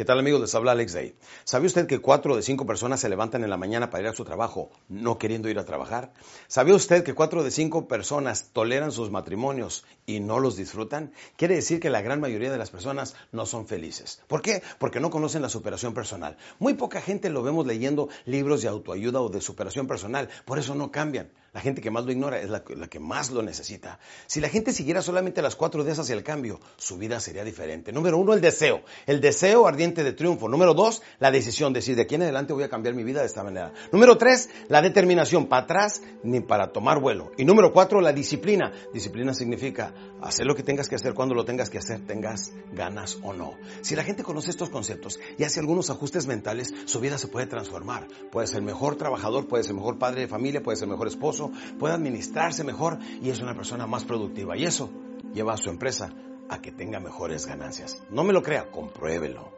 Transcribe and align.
¿Qué 0.00 0.06
tal 0.06 0.18
amigos? 0.18 0.40
Les 0.40 0.54
habla 0.54 0.72
Alex 0.72 0.94
Day. 0.94 1.14
¿Sabe 1.44 1.66
usted 1.66 1.86
que 1.86 1.98
cuatro 1.98 2.34
de 2.34 2.40
cinco 2.40 2.64
personas 2.64 3.00
se 3.00 3.10
levantan 3.10 3.44
en 3.44 3.50
la 3.50 3.58
mañana 3.58 3.90
para 3.90 4.04
ir 4.04 4.08
a 4.08 4.14
su 4.14 4.24
trabajo 4.24 4.70
no 4.88 5.18
queriendo 5.18 5.50
ir 5.50 5.58
a 5.58 5.66
trabajar? 5.66 6.14
¿Sabe 6.48 6.72
usted 6.72 7.04
que 7.04 7.12
cuatro 7.12 7.44
de 7.44 7.50
cinco 7.50 7.86
personas 7.86 8.48
toleran 8.54 8.92
sus 8.92 9.10
matrimonios 9.10 9.84
y 10.06 10.20
no 10.20 10.40
los 10.40 10.56
disfrutan? 10.56 11.12
Quiere 11.36 11.56
decir 11.56 11.80
que 11.80 11.90
la 11.90 12.00
gran 12.00 12.18
mayoría 12.18 12.50
de 12.50 12.56
las 12.56 12.70
personas 12.70 13.14
no 13.30 13.44
son 13.44 13.66
felices. 13.66 14.22
¿Por 14.26 14.40
qué? 14.40 14.62
Porque 14.78 15.00
no 15.00 15.10
conocen 15.10 15.42
la 15.42 15.50
superación 15.50 15.92
personal. 15.92 16.38
Muy 16.58 16.72
poca 16.72 17.02
gente 17.02 17.28
lo 17.28 17.42
vemos 17.42 17.66
leyendo 17.66 18.08
libros 18.24 18.62
de 18.62 18.68
autoayuda 18.68 19.20
o 19.20 19.28
de 19.28 19.42
superación 19.42 19.86
personal. 19.86 20.30
Por 20.46 20.58
eso 20.58 20.74
no 20.74 20.90
cambian. 20.90 21.30
La 21.52 21.60
gente 21.60 21.82
que 21.82 21.90
más 21.90 22.04
lo 22.04 22.12
ignora 22.12 22.38
es 22.40 22.48
la, 22.48 22.62
que 22.62 23.00
más 23.00 23.32
lo 23.32 23.42
necesita. 23.42 23.98
Si 24.28 24.40
la 24.40 24.48
gente 24.48 24.72
siguiera 24.72 25.02
solamente 25.02 25.42
las 25.42 25.56
cuatro 25.56 25.82
días 25.82 25.98
hacia 25.98 26.14
el 26.14 26.22
cambio, 26.22 26.60
su 26.76 26.96
vida 26.96 27.18
sería 27.18 27.42
diferente. 27.42 27.90
Número 27.90 28.18
uno, 28.18 28.34
el 28.34 28.40
deseo. 28.40 28.82
El 29.04 29.20
deseo 29.20 29.66
ardiente 29.66 30.04
de 30.04 30.12
triunfo. 30.12 30.48
Número 30.48 30.74
dos, 30.74 31.02
la 31.18 31.32
decisión. 31.32 31.72
Decir, 31.72 31.96
de 31.96 32.02
aquí 32.02 32.14
en 32.14 32.22
adelante 32.22 32.52
voy 32.52 32.62
a 32.62 32.68
cambiar 32.68 32.94
mi 32.94 33.02
vida 33.02 33.18
de 33.18 33.26
esta 33.26 33.42
manera. 33.42 33.72
Número 33.90 34.16
tres, 34.16 34.48
la 34.68 34.80
determinación. 34.80 35.48
Para 35.48 35.64
atrás 35.64 36.02
ni 36.22 36.38
para 36.38 36.70
tomar 36.70 37.00
vuelo. 37.00 37.32
Y 37.36 37.44
número 37.44 37.72
cuatro, 37.72 38.00
la 38.00 38.12
disciplina. 38.12 38.72
Disciplina 38.94 39.34
significa 39.34 39.92
hacer 40.22 40.46
lo 40.46 40.54
que 40.54 40.62
tengas 40.62 40.88
que 40.88 40.94
hacer 40.94 41.14
cuando 41.14 41.34
lo 41.34 41.44
tengas 41.44 41.68
que 41.68 41.78
hacer, 41.78 42.06
tengas 42.06 42.52
ganas 42.72 43.18
o 43.24 43.32
no. 43.32 43.54
Si 43.80 43.96
la 43.96 44.04
gente 44.04 44.22
conoce 44.22 44.50
estos 44.50 44.70
conceptos 44.70 45.18
y 45.36 45.42
hace 45.42 45.58
algunos 45.58 45.90
ajustes 45.90 46.28
mentales, 46.28 46.72
su 46.84 47.00
vida 47.00 47.18
se 47.18 47.26
puede 47.26 47.46
transformar. 47.46 48.06
Puede 48.30 48.46
ser 48.46 48.62
mejor 48.62 48.94
trabajador, 48.94 49.48
puede 49.48 49.64
ser 49.64 49.74
mejor 49.74 49.98
padre 49.98 50.20
de 50.20 50.28
familia, 50.28 50.62
puede 50.62 50.76
ser 50.76 50.86
mejor 50.86 51.08
esposo 51.08 51.39
puede 51.78 51.94
administrarse 51.94 52.64
mejor 52.64 52.98
y 53.22 53.30
es 53.30 53.40
una 53.40 53.54
persona 53.54 53.86
más 53.86 54.04
productiva. 54.04 54.56
Y 54.56 54.64
eso 54.64 54.90
lleva 55.32 55.54
a 55.54 55.56
su 55.56 55.70
empresa 55.70 56.10
a 56.48 56.60
que 56.60 56.72
tenga 56.72 57.00
mejores 57.00 57.46
ganancias. 57.46 58.02
No 58.10 58.24
me 58.24 58.32
lo 58.32 58.42
crea, 58.42 58.70
compruébelo. 58.70 59.52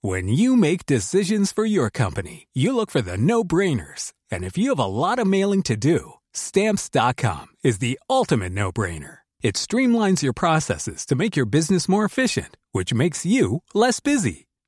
When 0.00 0.28
you 0.28 0.54
make 0.54 0.84
decisions 0.84 1.50
for 1.50 1.64
your 1.64 1.88
company, 1.88 2.48
you 2.52 2.76
look 2.76 2.90
for 2.90 3.00
the 3.00 3.16
no-brainers. 3.16 4.12
And 4.30 4.44
if 4.44 4.58
you 4.58 4.68
have 4.68 4.78
a 4.78 4.84
lot 4.84 5.18
of 5.18 5.26
mailing 5.26 5.62
to 5.62 5.76
do, 5.76 6.14
stamps.com 6.34 7.46
is 7.62 7.78
the 7.78 7.98
ultimate 8.10 8.52
no-brainer. 8.52 9.20
It 9.42 9.56
streamlines 9.56 10.22
your 10.22 10.32
processes 10.34 11.06
to 11.06 11.14
make 11.14 11.36
your 11.36 11.46
business 11.46 11.88
more 11.88 12.04
efficient, 12.04 12.56
which 12.72 12.92
makes 12.92 13.24
you 13.26 13.62
less 13.74 14.00
busy. 14.00 14.46